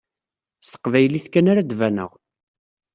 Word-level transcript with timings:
S 0.61 0.67
teqbaylit 0.69 1.25
kan 1.29 1.49
ara 1.51 1.61
ad 1.63 1.71
baneɣ. 1.79 2.11